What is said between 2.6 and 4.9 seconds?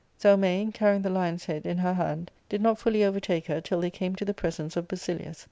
fully overtake her till they came to the presence of